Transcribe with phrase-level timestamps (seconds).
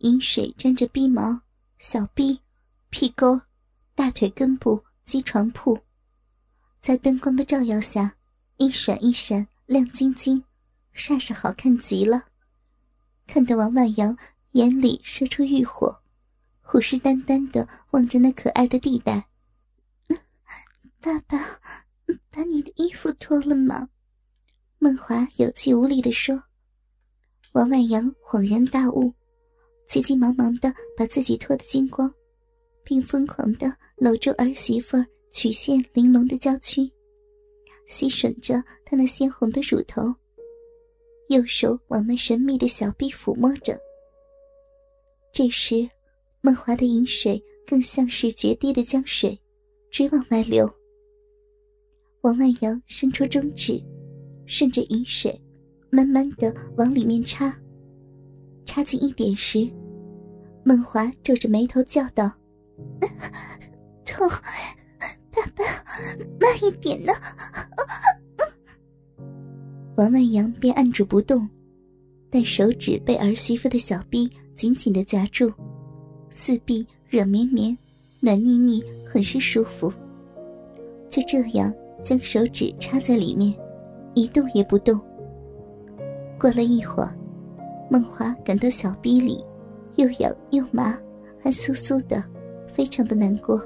[0.00, 1.42] 饮水沾着逼毛、
[1.78, 2.40] 小臂、
[2.88, 3.38] 屁沟、
[3.94, 5.78] 大腿根部及床铺，
[6.80, 8.16] 在灯光的照耀下，
[8.56, 10.42] 一闪一闪，亮晶晶，
[10.94, 12.24] 煞是好看极了。
[13.26, 14.16] 看得王万阳
[14.52, 16.00] 眼里射出欲火，
[16.62, 19.28] 虎视眈眈的望着那可爱的地带。
[20.98, 21.60] 爸爸，
[22.30, 23.90] 把你的衣服脱了吗？
[24.78, 26.44] 梦华有气无力的说。
[27.52, 29.12] 王万阳恍然大悟，
[29.90, 32.08] 急急忙忙的把自己脱得精光，
[32.84, 34.96] 并疯狂的搂住儿媳妇
[35.32, 36.88] 曲线玲珑的娇躯，
[37.88, 40.02] 吸吮着她那鲜红的乳头，
[41.28, 43.76] 右手往那神秘的小臂抚摸着。
[45.32, 45.88] 这时，
[46.40, 49.36] 梦华的饮水更像是决堤的江水，
[49.90, 50.72] 直往外流。
[52.20, 53.82] 王万阳伸出中指，
[54.46, 55.36] 顺着饮水。
[55.92, 57.52] 慢慢的往里面插，
[58.64, 59.68] 插进一点时，
[60.62, 62.30] 孟华皱着眉头叫道
[64.04, 64.28] ：“痛，
[65.30, 65.64] 爸爸，
[66.38, 67.12] 慢一点呢。”
[69.96, 71.48] 王万阳便按住不动，
[72.30, 75.52] 但手指被儿媳妇的小臂紧紧的夹住，
[76.30, 77.76] 四臂软绵绵、
[78.20, 79.92] 暖腻腻，很是舒服。
[81.10, 83.54] 就这样将手指插在里面，
[84.14, 85.00] 一动也不动。
[86.38, 87.14] 过了一会儿，
[87.90, 89.44] 梦华感到小臂里
[89.96, 90.98] 又痒又麻，
[91.42, 92.22] 还酥酥的，
[92.72, 93.58] 非常的难过。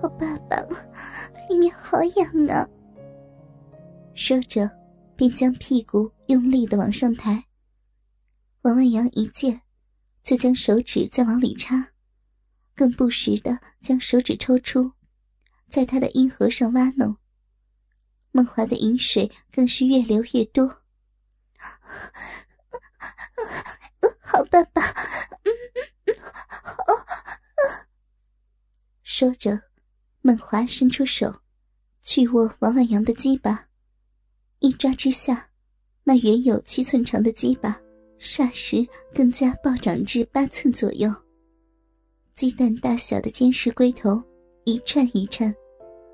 [0.00, 0.56] 好爸爸，
[1.48, 2.68] 里面好痒啊！
[4.14, 4.70] 说着，
[5.16, 7.44] 便将屁股用力的往上抬。
[8.62, 9.62] 王万阳一见，
[10.22, 11.92] 就将手指再往里插，
[12.74, 14.92] 更不时的将手指抽出，
[15.70, 17.16] 在他的阴核上挖弄。
[18.32, 20.82] 梦华的饮水更是越流越多。
[24.40, 24.80] 好爸爸，
[26.62, 26.82] 好。
[29.02, 29.60] 说着，
[30.22, 31.42] 梦华伸出手，
[32.00, 33.68] 去握王万阳的鸡巴，
[34.60, 35.50] 一抓之下，
[36.04, 37.78] 那原有七寸长的鸡巴，
[38.18, 41.12] 霎时更加暴涨至八寸左右。
[42.34, 44.22] 鸡蛋大小的坚实龟头，
[44.64, 45.54] 一颤一颤。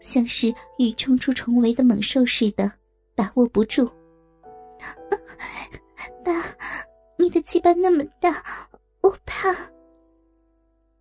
[0.00, 2.72] 像是欲冲出重围的猛兽似的，
[3.14, 3.86] 把握不住。
[6.24, 6.32] 爸，
[7.20, 8.42] 你的鸡巴那么大，
[9.02, 9.52] 我怕。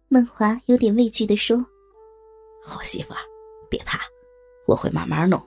[0.08, 1.58] 孟华有点畏惧的说
[2.64, 3.20] ：“好媳妇儿，
[3.70, 4.00] 别怕，
[4.66, 5.40] 我会慢慢弄，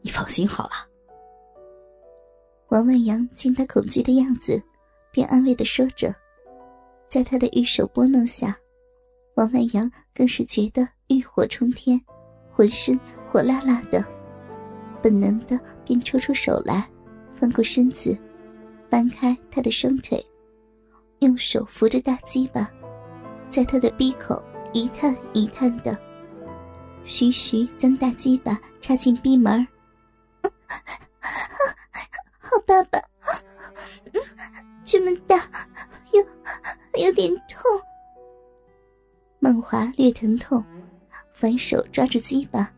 [0.00, 0.72] 你放心好了。”
[2.70, 4.60] 王万阳见他恐惧的样子，
[5.12, 6.14] 便安慰的说着。
[7.08, 8.56] 在他的玉手拨弄下，
[9.34, 12.00] 王万阳更是觉得欲火冲天。
[12.50, 14.02] 浑身火辣辣的，
[15.02, 16.88] 本能的便抽出手来，
[17.38, 18.16] 翻过身子，
[18.90, 20.24] 搬开他的双腿，
[21.20, 22.70] 用手扶着大鸡巴，
[23.50, 24.42] 在他的鼻口
[24.72, 25.98] 一探一探的，
[27.04, 29.66] 徐徐将大鸡巴插进鼻门
[32.38, 33.00] 好爸爸，
[34.84, 35.48] 这么大，
[36.12, 37.62] 有有点痛。
[39.38, 40.64] 梦华略疼痛。
[41.38, 42.72] 反手抓住鸡巴，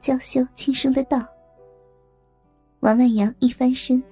[0.00, 1.22] 娇羞轻声的道
[2.80, 4.02] ：“王万阳一翻身，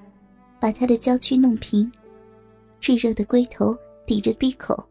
[0.61, 1.91] 把他的娇躯弄平，
[2.81, 4.89] 炙热的龟头抵着鼻口，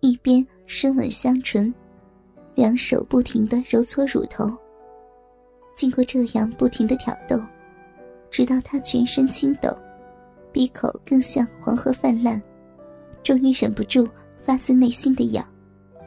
[0.00, 1.72] 一边深吻香唇，
[2.54, 4.50] 两手不停的揉搓乳头。
[5.74, 7.40] 经过这样不停的挑逗，
[8.30, 9.74] 直到他全身轻抖，
[10.52, 12.40] 鼻口更像黄河泛滥，
[13.22, 14.06] 终于忍不住
[14.38, 15.44] 发自内心的痒，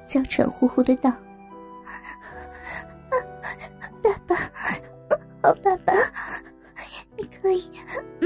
[0.07, 1.11] 娇喘呼呼的道。”
[4.03, 4.35] 爸爸，
[5.41, 5.93] 好爸爸，
[7.17, 7.63] 你可以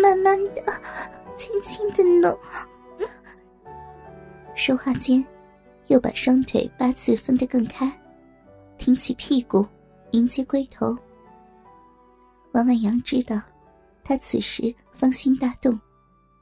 [0.02, 0.64] 慢慢的、
[1.38, 2.38] 轻轻的弄。
[4.56, 5.26] 说话间，
[5.88, 7.90] 又把双腿八字分得更开，
[8.78, 9.66] 挺起屁股
[10.12, 10.96] 迎接龟头。
[12.54, 13.42] 王万阳知道，
[14.04, 15.80] 他此时芳心大动，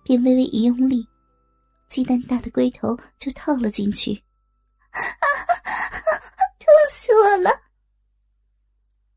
[0.03, 1.05] 便微微一用力，
[1.89, 4.13] 鸡蛋大的龟头就套了进去。
[4.91, 4.99] 啊，
[6.57, 7.51] 痛死我了！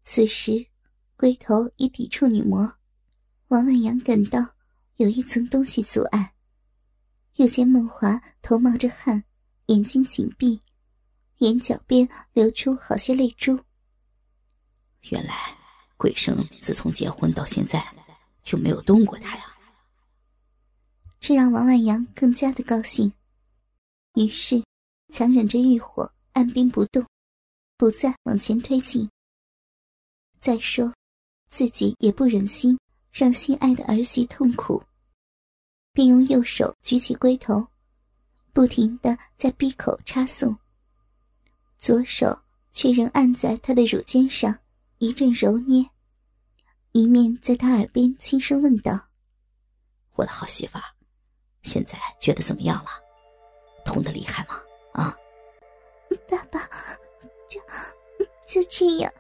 [0.03, 0.67] 此时，
[1.17, 2.71] 龟头已抵触女魔，
[3.51, 4.39] 王万阳感到
[4.99, 6.35] 有一层东西阻碍，
[7.35, 9.25] 又见梦华头冒着汗，
[9.67, 10.63] 眼睛紧闭，
[11.39, 13.59] 眼角边流出好些泪珠。
[15.09, 15.35] 原来，
[15.97, 17.85] 鬼生自从结婚到现在
[18.41, 19.43] 就没有动过他呀！
[21.19, 23.13] 这让王万阳更加的高兴，
[24.15, 24.63] 于是
[25.13, 27.05] 强忍着欲火，按兵不动。
[27.77, 29.11] 不再往前推进。
[30.39, 30.95] 再说，
[31.49, 32.79] 自己也不忍心
[33.13, 34.83] 让心爱的儿媳痛苦，
[35.93, 37.67] 并用右手举起龟头，
[38.53, 40.57] 不停的在闭口插送，
[41.79, 42.39] 左手
[42.71, 44.57] 却仍按在他的乳尖上
[44.99, 45.85] 一阵揉捏，
[46.93, 49.09] 一面在他耳边轻声问道
[50.15, 50.79] ：“我的好媳妇，
[51.63, 52.91] 现在觉得怎么样了？
[53.85, 54.63] 痛的厉害吗？
[54.93, 55.17] 啊？”
[56.29, 56.61] 爸爸，
[57.49, 57.61] 就
[58.47, 59.13] 就这样，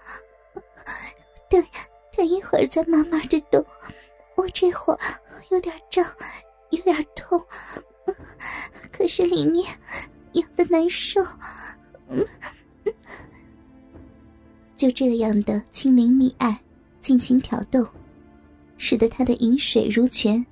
[1.48, 1.64] 等
[2.20, 3.64] 等一会儿再慢慢的动。
[4.36, 4.98] 我这会儿
[5.50, 6.04] 有点胀，
[6.68, 7.42] 有点痛。
[8.92, 9.64] 可是里面
[10.32, 11.24] 痒的难受，
[14.76, 16.60] 就这样的轻灵蜜爱，
[17.00, 17.88] 尽情挑逗，
[18.76, 20.44] 使得他的饮水如泉，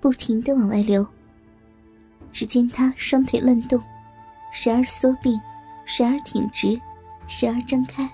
[0.00, 1.06] 不停的往外流。
[2.32, 3.80] 只见他双腿乱动，
[4.52, 5.40] 时而缩并，
[5.84, 6.76] 时而挺直，
[7.28, 8.10] 时而张开，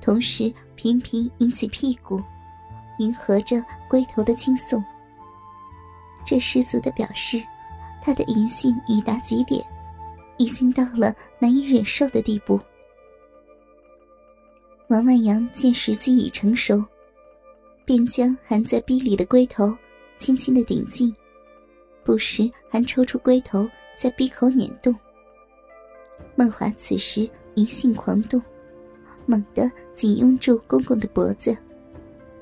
[0.00, 2.22] 同时频频引起屁股，
[2.98, 4.82] 迎合着龟头的轻送。
[6.24, 7.42] 这十足的表示。
[8.02, 9.62] 他的淫性已达极点，
[10.38, 12.58] 已经到了难以忍受的地步。
[14.88, 16.82] 王万阳见时机已成熟，
[17.84, 19.76] 便将含在逼里的龟头
[20.16, 21.14] 轻轻的顶进，
[22.02, 24.96] 不时还抽出龟头在逼口捻动。
[26.34, 28.40] 梦华此时淫性狂动，
[29.26, 31.56] 猛地紧拥住公公的脖子，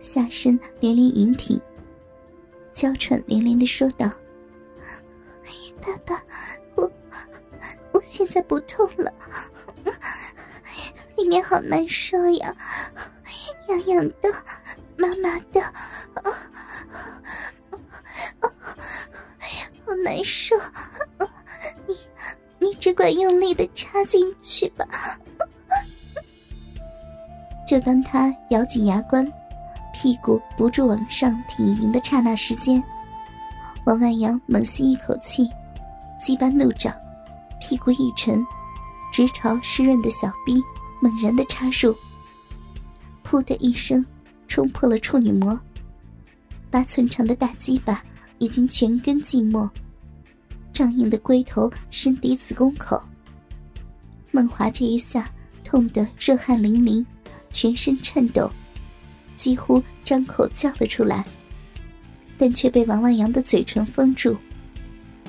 [0.01, 1.61] 下身连连引挺，
[2.73, 4.11] 娇喘连连的说道。
[5.81, 6.23] 爸爸，
[6.75, 6.91] 我
[7.93, 9.13] 我现在不痛了，
[11.17, 12.55] 里面好难受呀，
[13.69, 14.31] 痒痒的，
[14.99, 15.61] 麻麻的，
[19.87, 20.55] 好难受，
[21.87, 21.97] 你
[22.59, 24.87] 你只管用力的插进去吧。
[27.69, 29.31] 就当他咬紧牙关，
[29.93, 32.83] 屁股不住往上挺盈的刹那时间，
[33.85, 35.47] 王万阳猛吸一口气。
[36.19, 36.97] 鸡巴怒涨，
[37.61, 38.43] 屁股一沉，
[39.13, 40.65] 直朝湿润的小臂
[41.03, 41.95] 猛然的插入。
[43.23, 44.03] 噗的一声，
[44.47, 45.61] 冲破了处女膜。
[46.71, 48.03] 八寸长的大鸡巴
[48.39, 49.71] 已经全根浸没，
[50.73, 52.99] 胀硬的龟头深抵子宫口。
[54.31, 55.31] 孟华这一下
[55.63, 57.05] 痛得热汗淋漓，
[57.51, 58.51] 全身颤抖，
[59.37, 61.27] 几乎张口叫了出来，
[62.37, 64.37] 但却被王万阳的嘴唇封住。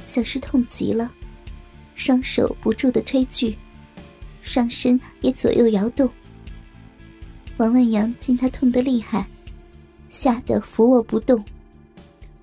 [0.07, 1.12] 像是痛极了，
[1.95, 3.56] 双手不住的推拒，
[4.42, 6.10] 上身也左右摇动。
[7.57, 9.27] 王万阳见他痛得厉害，
[10.10, 11.44] 吓得伏卧不动，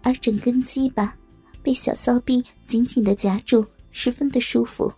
[0.03, 1.17] 而整根鸡巴
[1.63, 4.93] 被小骚逼紧紧的夹住，十分的舒服。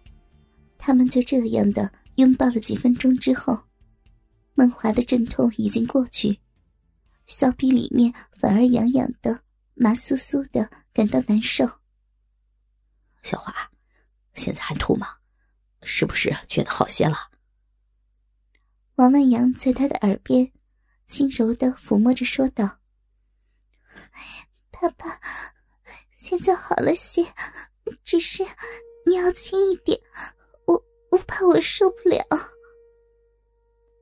[0.77, 3.59] 他们就这样的拥抱了几分钟之后，
[4.59, 6.41] 梦华的阵痛已经过去，
[7.27, 9.41] 小臂里面反而痒痒的、
[9.75, 11.65] 麻酥酥的，感到难受。
[13.23, 13.55] 小华，
[14.35, 15.19] 现在还痛吗？
[15.85, 17.31] 是不是觉得好些了？
[18.97, 20.51] 王万阳在他的耳边
[21.07, 22.81] 轻柔的抚摸着说道
[24.73, 25.21] ：“爸爸，
[26.11, 27.25] 现在好了些，
[28.03, 28.43] 只是
[29.07, 29.97] 你要轻一点，
[30.67, 32.19] 我我怕我受不了。”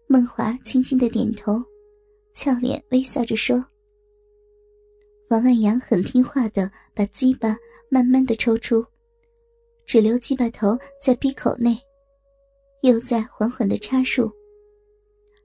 [0.09, 1.61] 孟华轻轻的点头，
[2.33, 3.57] 俏脸微笑着说
[5.31, 7.57] ：“王万阳很听话的把鸡巴
[7.91, 8.85] 慢慢的抽出。”
[9.85, 11.77] 只留鸡巴头在鼻口内，
[12.83, 14.31] 又在缓缓的插入。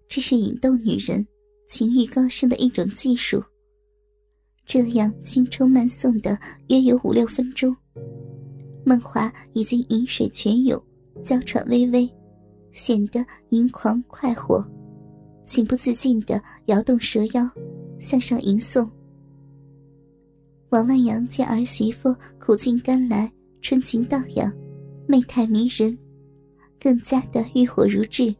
[0.08, 1.26] 这是引逗女人
[1.68, 3.44] 情欲高升的一种技术。
[4.66, 6.38] 这样轻抽慢送的
[6.70, 7.76] 约有五六分钟，
[8.86, 10.80] 孟华已经饮水全涌，
[11.24, 12.08] 娇喘微微，
[12.72, 14.66] 显得淫狂快活，
[15.46, 17.50] 情不自禁的摇动蛇腰，
[18.00, 18.90] 向上吟诵。
[20.70, 23.32] 王万阳见儿媳妇苦尽甘来。
[23.64, 24.52] 春情荡漾，
[25.06, 25.96] 媚态迷人，
[26.80, 28.36] 更加的欲火如炙，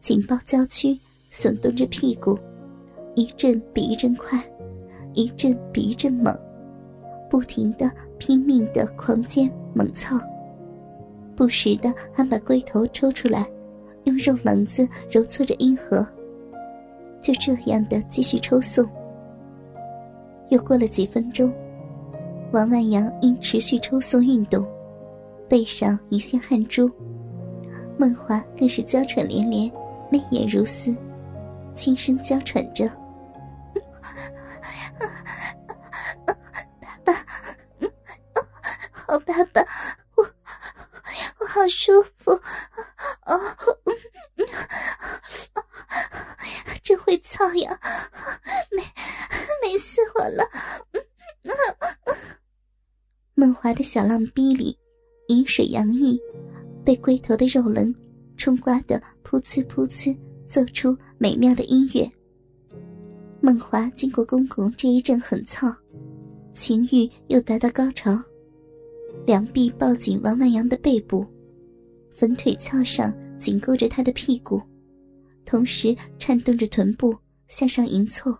[0.00, 0.98] 紧抱娇躯，
[1.30, 2.34] 耸动着屁股，
[3.14, 4.42] 一阵比一阵快，
[5.12, 6.34] 一阵比一阵猛，
[7.28, 10.18] 不停的拼命的狂奸猛操，
[11.36, 13.46] 不时的还把龟头抽出来，
[14.04, 16.06] 用肉棱子揉搓着阴核，
[17.20, 18.88] 就这样的继续抽送。
[20.50, 21.52] 又过了几分钟。
[22.52, 24.64] 王万阳因持续抽送运动，
[25.48, 26.88] 背上一线汗珠，
[27.98, 29.68] 孟华更是娇喘连连，
[30.08, 30.94] 媚眼如丝，
[31.74, 32.88] 轻声娇喘着
[36.80, 37.12] ：“爸爸，
[38.92, 39.60] 好爸爸，
[40.14, 40.24] 我
[41.40, 42.30] 我好舒服，
[43.26, 43.40] 哦，
[47.48, 47.78] 哎呀，
[48.70, 48.82] 美
[49.62, 50.44] 美死我了。”
[53.36, 54.76] 孟华的小浪逼里，
[55.28, 56.18] 饮水洋溢，
[56.84, 57.94] 被龟头的肉棱
[58.36, 62.10] 冲刮得噗呲噗呲，奏出美妙的音乐。
[63.40, 65.70] 梦华经过公公这一阵狠操，
[66.54, 68.18] 情欲又达到高潮，
[69.26, 71.26] 两臂抱紧王万阳的背部，
[72.16, 74.62] 粉腿翘上紧勾着他的屁股，
[75.44, 77.14] 同时颤动着臀部
[77.48, 78.38] 向上迎凑。